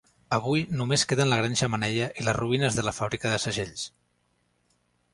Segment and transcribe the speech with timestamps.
[0.35, 3.89] Avui, només queden la gran xemeneia i les ruïnes de la fàbrica de segells.